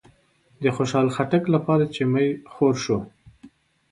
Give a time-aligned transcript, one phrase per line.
[0.63, 2.97] د خوشحال خټک لپاره چې می خور شو